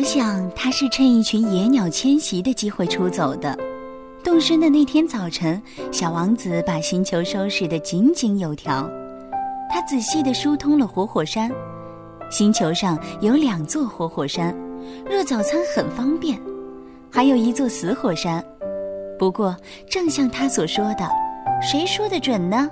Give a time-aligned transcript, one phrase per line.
[0.00, 3.54] 我想他是趁一群野鸟迁徙的机会出走的。
[4.24, 5.60] 动身的那天早晨，
[5.92, 8.88] 小王子把星球收拾得井井有条。
[9.70, 11.52] 他仔细地疏通了活火山。
[12.30, 14.56] 星球上有两座活火山，
[15.04, 16.40] 热早餐很方便。
[17.10, 18.42] 还有一座死火山。
[19.18, 19.54] 不过，
[19.86, 21.06] 正像他所说的，
[21.60, 22.70] 谁说的准呢？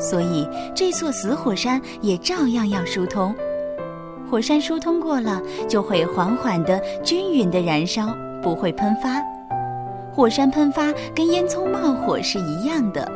[0.00, 0.44] 所以，
[0.74, 3.32] 这座死火山也照样要疏通。
[4.30, 9.22] 火山疏通过了，就会缓缓的、均匀的燃烧，不会喷发。
[10.12, 13.10] 火山喷发跟烟囱冒火是一样的。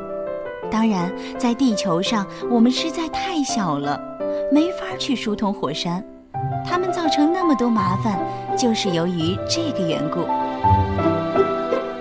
[0.70, 4.01] 当然，在地球上，我们实在太小了，
[4.51, 6.03] 没法去疏通火山。
[6.65, 8.19] 它们造成那么多麻烦，
[8.56, 10.20] 就是由于这个缘故。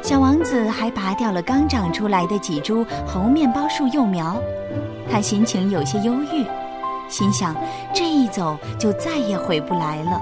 [0.02, 4.42] 小王子还拔掉了刚长出来的几株猴面包树幼苗，
[5.12, 6.46] 他心情有些忧郁。
[7.12, 7.56] 心想，
[7.94, 10.20] 这一走就再也回不来了。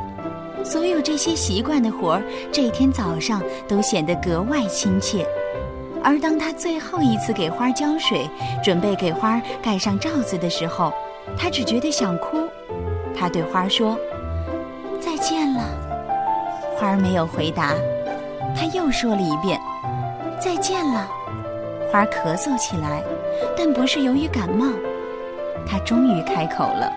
[0.66, 5.26] 所有这些习惯的活儿，这天早上都显得格外亲切。
[6.04, 8.30] 而当他最后一次给花浇水，
[8.64, 10.92] 准备给花盖上罩子的时候，
[11.38, 12.48] 他只觉得想哭。
[13.16, 13.98] 他对花说
[15.00, 15.64] ：“再见了。”
[16.76, 17.74] 花儿没有回答。
[18.56, 19.60] 他又说了一遍
[20.42, 21.08] ：“再见了。”
[21.92, 23.04] 花儿咳嗽起来，
[23.58, 24.66] 但不是由于感冒。
[25.66, 26.92] 他终于开口了：“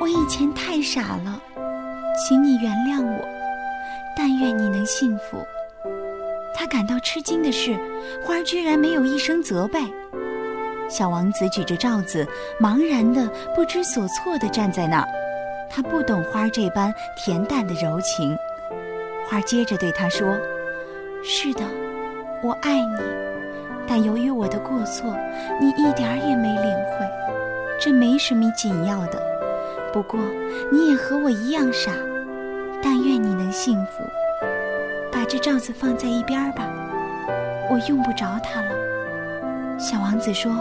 [0.00, 1.40] 我以前太傻了，
[2.16, 3.28] 请你原谅我。
[4.16, 5.38] 但愿你能幸福。”
[6.54, 7.74] 他感到吃惊的是，
[8.24, 9.80] 花儿居然没有一声责备。
[10.88, 12.26] 小王子举着罩子，
[12.60, 15.08] 茫然的、不知所措的站在那儿。
[15.70, 18.36] 他不懂花儿这般恬淡的柔情。
[19.26, 20.36] 花儿接着对他说
[21.24, 21.64] ：“是的，
[22.42, 22.96] 我爱你。”
[23.86, 25.16] 但由于我的过错，
[25.60, 27.06] 你一点儿也没领会。
[27.80, 29.20] 这没什么紧要的，
[29.92, 30.20] 不过
[30.70, 31.90] 你也和我一样傻。
[32.82, 34.02] 但愿你能幸福。
[35.12, 36.64] 把这罩子放在一边吧，
[37.70, 39.78] 我用不着它了。
[39.78, 40.52] 小王子说：“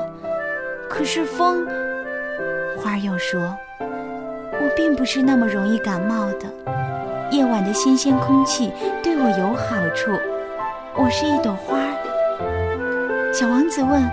[0.89, 1.65] 可是风。”
[2.77, 6.47] 花儿又说：“我并不是那么容易感冒的。
[7.31, 10.11] 夜晚的新鲜空气对我有好处。
[10.95, 11.79] 我是一朵花。”
[13.33, 14.03] 小王子问：“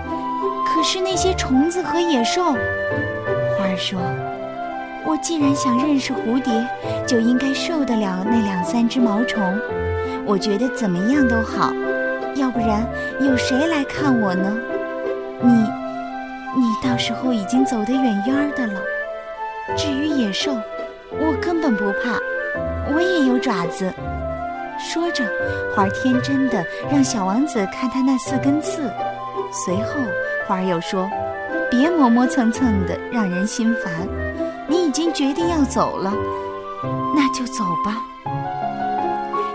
[0.65, 2.41] 可是那些虫子和野兽？”
[3.57, 3.99] 花儿说
[5.05, 6.65] ：“我既然想认识蝴蝶，
[7.05, 9.43] 就应该受得了那两三只毛虫。
[10.25, 11.73] 我觉得怎么样都好，
[12.35, 12.87] 要不然
[13.19, 14.57] 有谁来看我呢？
[15.41, 18.79] 你，你到时候已经走得远远的了。
[19.75, 20.55] 至于野兽，
[21.11, 22.17] 我根本不怕，
[22.93, 23.91] 我也有爪子。”
[24.79, 25.23] 说着，
[25.75, 28.89] 花儿天真的让小王子看他那四根刺。
[29.51, 29.99] 随后，
[30.47, 31.09] 花儿又说
[31.69, 34.07] ：“别磨磨蹭蹭的，让人心烦。
[34.67, 36.13] 你已经决定要走了，
[37.15, 37.97] 那就走吧。”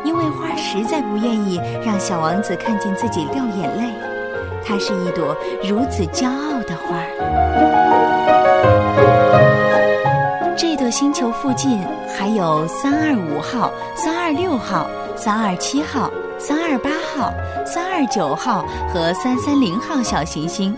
[0.04, 3.94] 因为花儿实在不愿意让小王子看见自己掉眼泪。
[4.66, 7.08] 它是一朵如此骄傲的花儿。
[10.56, 11.82] 这朵星球附近
[12.16, 16.10] 还有三二五号、三二六号、三二七号。
[16.36, 17.32] 三二八号、
[17.64, 20.76] 三二九号和三三零号小行星，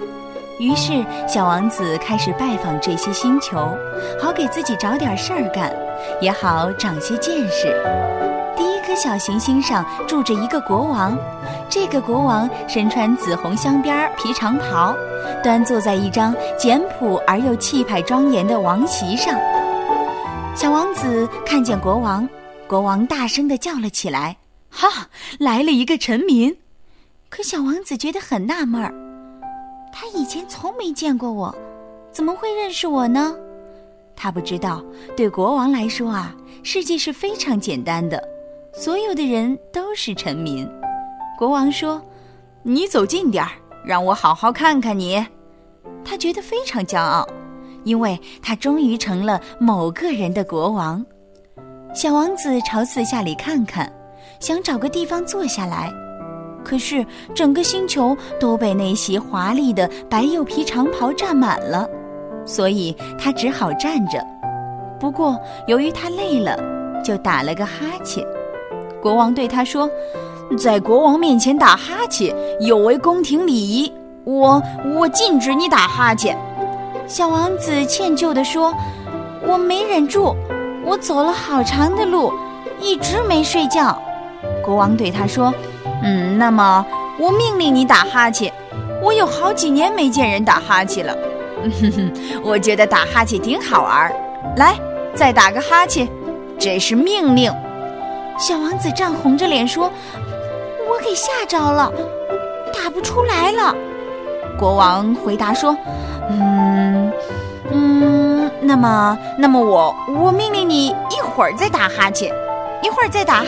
[0.59, 3.75] 于是小王子开始拜访这些星球，
[4.21, 5.75] 好给自己找点事儿干，
[6.21, 7.75] 也好长些见识。
[8.55, 11.17] 第一颗小行星上住着一个国王，
[11.71, 14.95] 这个国王身穿紫红镶边皮长袍，
[15.43, 19.35] 端坐在一张简朴而又气派庄严的王席上。
[20.55, 22.29] 小王子看见国王，
[22.69, 24.37] 国王大声地叫了起来。
[24.69, 26.55] 哈，来了一个臣民，
[27.29, 28.93] 可小王子觉得很纳闷儿，
[29.93, 31.55] 他以前从没见过我，
[32.13, 33.35] 怎么会认识我呢？
[34.15, 34.85] 他不知道，
[35.17, 38.23] 对国王来说啊，世界是非常简单的，
[38.75, 40.69] 所有的人都是臣民。
[41.39, 42.03] 国王说
[42.63, 43.51] ：“你走近点儿，
[43.85, 45.25] 让我好好看看你。”
[46.05, 47.27] 他觉得非常骄傲，
[47.85, 51.05] 因为他终于成了某个人的国王。
[51.97, 53.91] 小王子朝四下里看看。
[54.39, 55.91] 想找个地方坐下来，
[56.63, 57.03] 可是
[57.35, 61.89] 整个星球都被那袭华丽的白釉皮长袍占满了，
[62.45, 64.23] 所以他只好站着。
[65.01, 66.55] 不过由于他累了，
[67.03, 68.23] 就打了个哈欠。
[69.01, 69.89] 国王对他说
[70.59, 73.91] ：“在国王面前打哈欠有违宫廷礼仪，
[74.25, 74.63] 我
[74.95, 76.37] 我禁止你打哈欠。”
[77.09, 78.71] 小王子歉疚地说
[79.49, 80.37] ：“我没忍住，
[80.87, 82.33] 我走了好长的路，
[82.81, 84.01] 一直没睡觉。”
[84.65, 85.53] 国王对他说
[86.03, 86.87] ：“嗯，那么
[87.19, 88.53] 我命令你打哈欠。
[89.03, 91.17] 我有好几年没见人打哈欠了。
[91.81, 92.13] 哼哼，
[92.43, 94.13] 我觉得打哈欠挺好玩。
[94.57, 94.75] 来，
[95.15, 96.09] 再打个哈欠，
[96.59, 97.53] 这是命令。
[98.39, 99.91] 小王子涨红着脸说
[100.89, 101.93] ：“我给吓着了，
[102.73, 103.75] 打不出来了。”
[104.59, 105.77] 国王回答说：“，
[106.31, 107.13] 嗯，
[108.67, 112.35] 那么，那么我我命令你一会儿再打哈欠，
[112.83, 113.45] 一会儿再打。”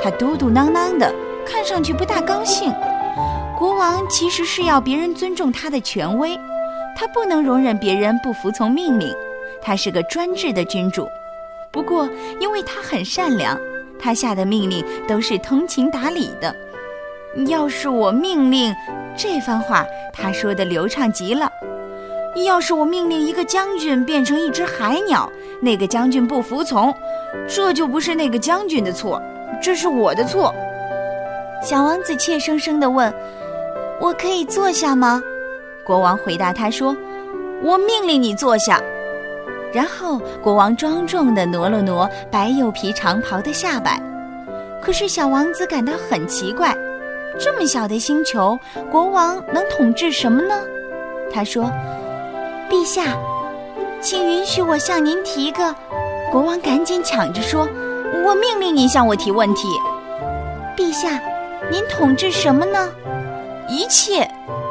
[0.00, 1.12] 他嘟嘟囔囔的，
[1.44, 2.72] 看上去不大高兴。
[3.58, 6.38] 国王其实是要别人尊重他的权威，
[6.96, 9.12] 他不能容忍别人不服从命令。
[9.60, 11.08] 他是个专制的君主，
[11.72, 12.08] 不过
[12.38, 13.58] 因为他很善良，
[13.98, 16.54] 他下的命令都是通情达理的。
[17.48, 18.72] 要是我命令，
[19.16, 21.50] 这番话他说的流畅极了。
[22.42, 26.92] 要是我命令一个将军变成一只海鸟，那个将军不服从，
[27.48, 29.22] 这就不是那个将军的错，
[29.62, 30.52] 这是我的错。
[31.62, 33.14] 小王子怯生生地问
[34.00, 35.22] ：“我可以坐下吗？”
[35.86, 36.94] 国王回答他说
[37.62, 38.82] ：“我命令你坐下。”
[39.72, 44.00] 然后国王庄重地挪了挪白釉皮长袍的下摆。
[44.82, 46.76] 可是小王子感到很奇怪：
[47.38, 48.58] 这么小的星球，
[48.90, 50.54] 国王能统治什么呢？
[51.32, 51.70] 他说
[52.70, 53.16] ：“陛下，
[54.00, 55.74] 请允许我向您提个……”
[56.30, 57.68] 国王赶紧抢着说
[58.26, 59.68] ：“我命令你向我提问题。”
[60.76, 61.20] 陛下，
[61.70, 62.90] 您统治什么呢？
[63.68, 64.28] 一切。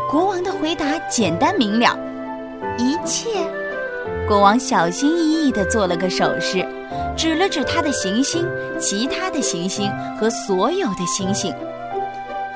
[0.10, 1.98] 国王的回答简单明了：
[2.78, 3.30] 一切。
[4.28, 6.66] 国王小心翼翼地做了个手势，
[7.16, 8.48] 指了指他的行星、
[8.80, 11.54] 其他的行星和所有的星星，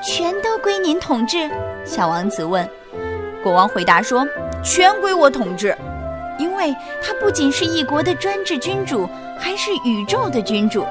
[0.04, 1.50] 全都归您统治。
[1.84, 2.68] 小王子问。
[3.42, 4.26] 国王回答说
[4.68, 5.74] ：“全归我统治，
[6.38, 10.84] 因为他不仅是一国的专制君主，还是宇宙的君主。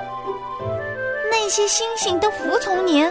[1.29, 3.07] 那些星星都服从您。”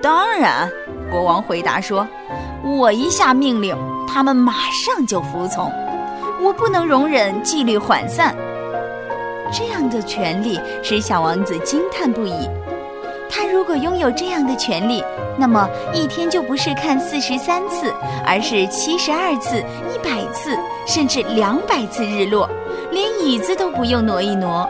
[0.00, 0.70] 当然，
[1.10, 2.08] 国王回答说
[2.64, 3.76] ：“我一下命令，
[4.08, 5.70] 他们马上就服从。”
[6.40, 8.34] 我不能容忍纪律涣散，
[9.52, 12.48] 这样的权利使小王子惊叹不已。
[13.28, 15.02] 他如果拥有这样的权利，
[15.36, 17.92] 那么一天就不是看四十三次，
[18.26, 19.58] 而是七十二次、
[19.92, 20.56] 一百次，
[20.86, 22.48] 甚至两百次日落，
[22.90, 24.68] 连椅子都不用挪一挪。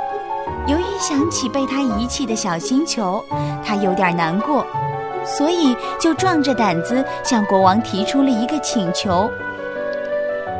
[0.67, 3.25] 由于想起被他遗弃的小星球，
[3.65, 4.67] 他有点难过，
[5.25, 9.31] 所以就壮着胆子向国王提出了一个请求。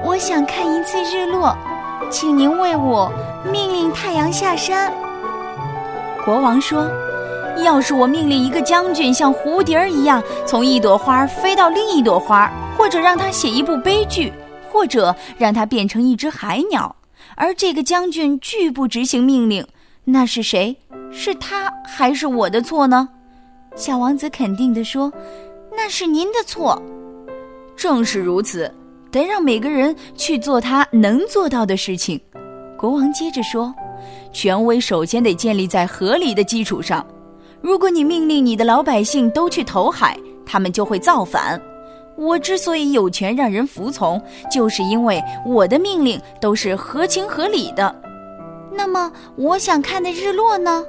[0.05, 1.57] 我想看一次日落，
[2.11, 3.11] 请您为我
[3.51, 4.93] 命令太阳下山。
[6.25, 6.89] 国王说
[7.63, 14.33] ：“要是我命令一个将军像蝴蝶一样从一朵花飞到另一朵花，或者让他写一部悲剧，
[14.71, 16.95] 或者让他变成一只海鸟，
[17.35, 19.67] 而这个将军拒不执行命令，
[20.05, 20.77] 那是谁？
[21.11, 23.09] 是他还是我的错呢？”
[23.75, 25.13] 小王子肯定地说
[25.77, 26.83] ：“那是您的错。”
[27.77, 28.73] 正是如此。
[29.09, 32.21] 得让每个人去做他能做到的事情。
[32.77, 33.75] 国王接着说
[34.31, 37.07] ：“权威首先得建立在合理的基础上。
[37.67, 40.17] 如果你命令你的老百姓都去投海，
[40.47, 41.61] 他们就会造反。
[42.15, 47.93] 我之所以有权让人服从，就是因为我的命令都是合情合理的。
[48.71, 50.85] 那么，我想看的日落呢？”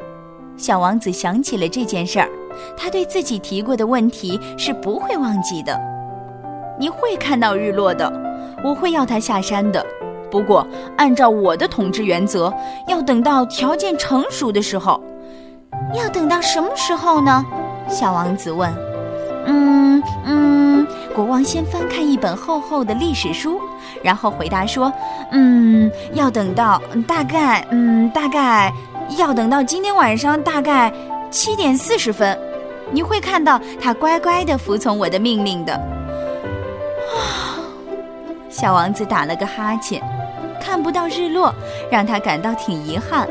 [0.55, 2.29] 小王子想起了这件事儿，
[2.77, 5.75] 他对自己提过的问题是不会忘记的。
[6.79, 8.07] 你会看到日落的，
[8.63, 9.83] 我会要他下山的。
[10.29, 10.63] 不过，
[10.95, 12.53] 按照我的统治原则，
[12.87, 15.01] 要等到条件成熟的时候。
[15.93, 17.45] 要等到什么时候呢？
[17.89, 18.71] 小王子问。
[19.45, 23.59] 嗯嗯，国王先翻看一本厚厚的历史书，
[24.03, 24.91] 然后回答说
[25.31, 28.73] ：“嗯，要等到大概，嗯，大概
[29.17, 30.93] 要等到今天晚上大概
[31.31, 32.37] 七点四十分，
[32.91, 35.79] 你会看到他乖乖的服从我的命令的。
[38.49, 40.01] ”！小王子打了个哈欠，
[40.59, 41.53] 看不到日落，
[41.89, 43.25] 让他感到挺遗憾。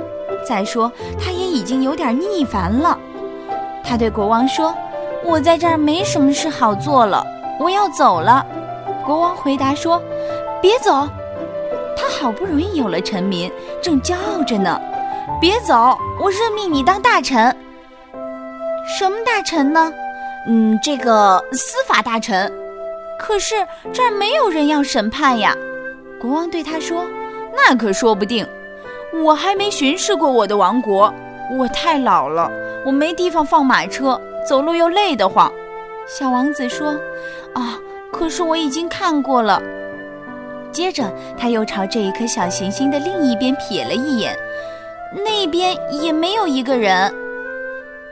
[0.46, 2.98] 再说，他已经有点腻烦了。
[3.82, 4.74] 他对国王说
[5.24, 7.24] ：“我在这儿没什么事好做了，
[7.58, 8.44] 我要走了。”
[9.06, 10.02] 国王回答说
[10.60, 11.08] ：“别走！”
[11.96, 14.78] 他好不容易有了臣民，正骄傲着呢。
[15.40, 15.98] 别走！
[16.20, 17.54] 我任命你当大臣。
[18.98, 19.92] 什么大臣呢？
[20.46, 22.52] 嗯，这个司法大臣。
[23.18, 23.54] 可是
[23.92, 25.54] 这儿没有人要审判呀，
[26.20, 27.04] 国王对他说
[27.56, 28.46] ：“那可说不定，
[29.24, 31.12] 我还没巡视过我的王国，
[31.50, 32.50] 我太老了，
[32.84, 35.52] 我没地方放马车，走路又累得慌。”
[36.08, 36.92] 小王子说
[37.54, 37.78] ：“啊，
[38.12, 39.60] 可是我已经看过了。”
[40.72, 44.36] 接着他又朝这一颗小行星的另一边瞥了一眼，
[45.24, 47.12] 那边也没有一个人。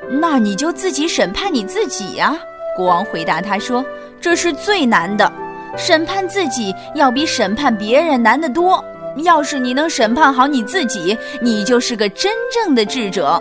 [0.08, 2.36] 那你就自己审判你自己呀。
[2.76, 3.84] 国王回答他说
[4.20, 5.30] ：“这是最难的，
[5.76, 8.84] 审判自己要比审判别人难得多。
[9.16, 13.40] 要是你能审判好你自己，你就是个真正的智者。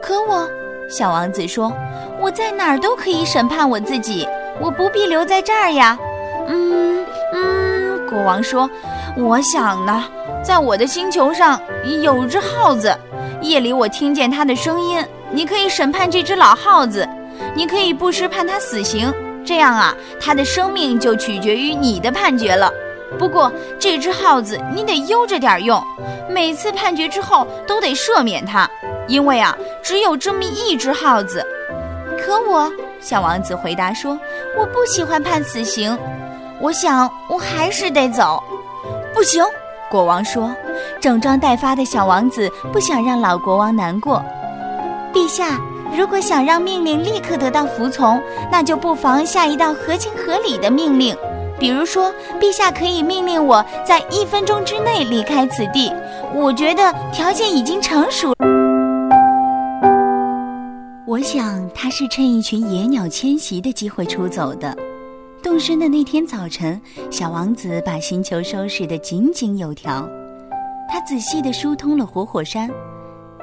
[0.00, 0.48] 可我，
[0.88, 1.72] 小王子说，
[2.20, 4.26] 我在哪儿都可以审判我自己，
[4.60, 5.98] 我不必留在这儿呀。
[6.48, 8.68] 嗯嗯，国王说，
[9.16, 10.04] 我想呢，
[10.42, 11.60] 在我的星球上
[12.02, 12.96] 有只耗子，
[13.42, 15.04] 夜里我听见它的声音。
[15.32, 17.08] 你可以审判这只老耗子，
[17.54, 19.12] 你可以不时判他死刑，
[19.44, 22.72] 这样啊，他的生命就取决于你的判决了。
[23.18, 25.82] 不过这只耗子你得悠着点用，
[26.28, 28.68] 每次判决之后都得赦免他，
[29.08, 31.44] 因为啊，只有这么一只耗子。
[32.18, 34.18] 可我，小王子回答说，
[34.58, 35.98] 我不喜欢判死刑，
[36.60, 38.42] 我想我还是得走。
[39.12, 39.44] 不行，
[39.90, 40.54] 国王说，
[41.00, 44.22] 整装待发的小王子不想让老国王难过。
[45.12, 45.58] 陛下，
[45.96, 51.16] 如果想让命令立刻得到服从，那就不妨下一道合情合理的命令。
[51.60, 55.92] 比如说，陛下可以命令我在一分钟之内离开此地。
[56.34, 58.32] 我觉得条件已经成熟。
[61.06, 64.74] 我想他是趁一群野鸟迁徙的机会出走的。
[65.42, 70.08] 动身的那天早晨，小王子把星球收拾得井井有条，
[70.88, 72.70] 他仔细地疏通了活火山。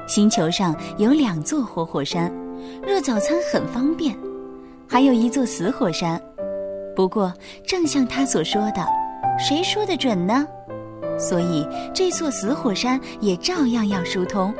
[0.06, 2.32] 星球上有两座活火山，
[2.84, 4.14] 热早餐很方便；
[4.88, 6.20] 还有一座死火山。
[6.98, 7.32] 不过，
[7.64, 8.84] 正像他所说的，
[9.38, 10.44] 谁说的准呢？
[11.16, 11.64] 所以，
[11.94, 14.52] 这座死火山也照样要疏通。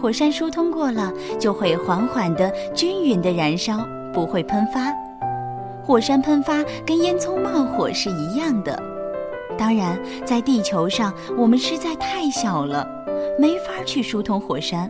[0.00, 4.94] 火山疏通过了，就会缓缓的、均匀的燃烧，不会喷发。
[5.82, 8.80] 火山喷发跟烟囱冒火是一样的。
[9.58, 12.86] 当然，在地球上，我们实在太小了。
[13.40, 14.88] 没法去疏通火山，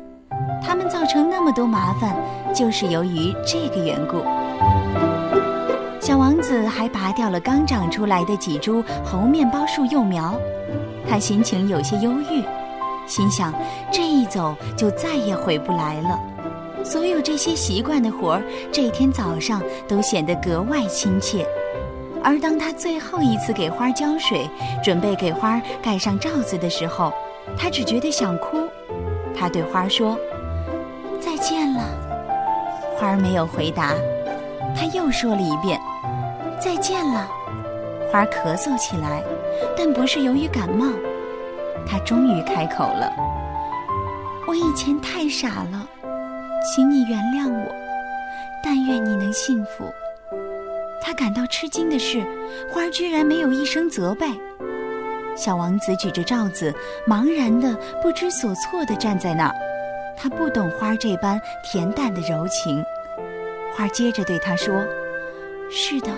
[0.62, 2.14] 它们造成那么多麻烦，
[2.54, 4.18] 就是由于这个缘故。
[6.50, 10.34] 子还拔掉了刚长出来的几株猴面包树幼苗，
[11.08, 12.42] 他心情有些忧郁，
[13.06, 13.54] 心想
[13.92, 16.18] 这一走就再也回不来了。
[16.84, 18.42] 所有这些习惯的活儿，
[18.72, 21.46] 这天早上都显得格外亲切。
[22.20, 24.50] 而当他最后一次给花浇水，
[24.82, 27.12] 准备给花盖上罩子的时候，
[27.56, 28.68] 他只觉得想哭，
[29.38, 30.18] 他对花说
[31.22, 31.84] ：“再见了。”
[32.98, 33.94] 花儿没有回答，
[34.74, 35.80] 他又说了一遍
[36.60, 37.28] ：“再见了。”
[38.12, 39.22] 花儿咳嗽起来，
[39.76, 40.86] 但不是由于感冒。
[41.86, 43.12] 他终于开口了
[44.46, 45.88] ：“我以前太傻了，
[46.62, 47.74] 请你原谅我。
[48.62, 49.84] 但愿你能幸福。”
[51.00, 52.20] 他感到吃惊的是，
[52.70, 54.26] 花儿居然没有一声责备。
[55.36, 56.74] 小王子举着罩子，
[57.08, 59.54] 茫然的、不知所措的站在那儿。
[60.16, 62.84] 他不懂花这般恬淡的柔情。
[63.74, 64.84] 花接着对他说
[65.70, 66.10] ：“是的，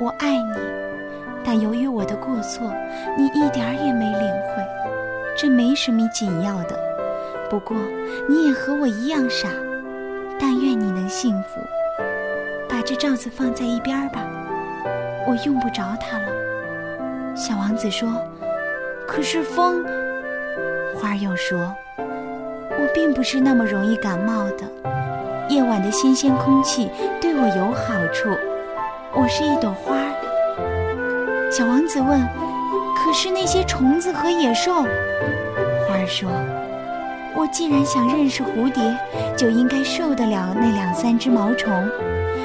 [0.00, 0.54] 我爱你，
[1.44, 2.72] 但由于我的过错，
[3.18, 4.66] 你一点儿也没领会。
[5.36, 6.78] 这没什么紧要的。
[7.50, 7.76] 不过
[8.26, 9.46] 你也和我一样傻。
[10.42, 11.60] 但愿你能幸福。
[12.66, 14.24] 把这罩子放在一边吧，
[15.28, 16.28] 我用不着它了。”
[17.36, 18.08] 小王子说。
[19.06, 19.84] 可是风，
[20.94, 21.74] 花儿又说
[22.70, 24.64] ：“我并不是那么容易感冒的。
[25.50, 26.88] 夜晚的新鲜空气
[27.20, 28.30] 对我有好处。
[29.14, 30.14] 我是一朵花儿。”
[31.50, 32.20] 小王子问
[32.96, 34.72] ：“可是那些虫子和野兽？”
[35.86, 36.30] 花儿说
[37.36, 38.96] ：“我既然想认识蝴蝶，
[39.36, 41.72] 就应该受得了那两三只毛虫。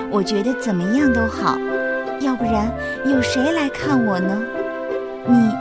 [0.10, 1.58] 我觉得怎么样都好，
[2.20, 2.72] 要不然
[3.06, 4.42] 有谁来看我呢？
[5.28, 5.52] 你。”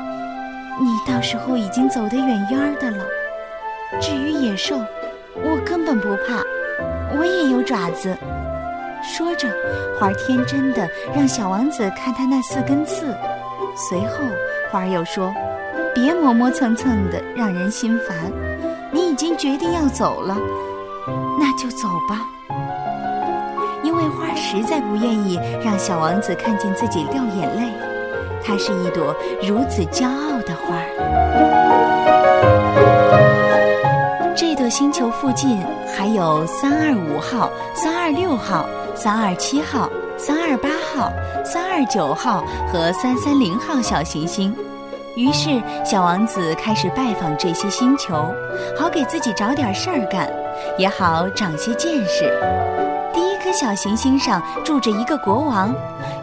[0.77, 3.05] 你到时候已经走得远远的了。
[4.01, 4.81] 至于野兽，
[5.37, 6.43] 我根本不怕，
[7.17, 8.13] 我也有爪子。
[9.05, 9.49] 说着，
[9.99, 13.15] 花儿天真的让小王子看他那四根刺。
[13.77, 14.25] 随后，
[14.71, 15.33] 花儿又说
[15.95, 18.33] ：“别磨磨蹭蹭的，让人心烦。
[18.91, 20.37] 你已经决定要走了，
[21.39, 22.27] 那就走吧。”
[23.85, 27.71] 因为花儿实在不愿意让小王子看见自己掉眼泪。
[28.43, 30.85] 它是一朵如此骄傲的花儿。
[34.37, 35.63] 这朵星球附近
[35.97, 41.13] 还有三二五号、三二六号、三二七号、三二八号、
[41.45, 44.55] 三二九号和三三零号小行星。
[45.17, 48.33] 于是，小王子开始拜访这些星球，
[48.77, 50.29] 好给自己找点事儿干，
[50.79, 52.33] 也好长些见识。
[53.13, 55.75] 第一颗小行星上住着一个国王。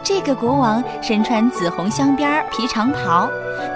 [0.04, 3.30] 这个国王身穿紫红镶边皮长袍。